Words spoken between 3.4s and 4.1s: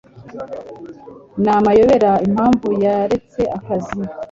akazi.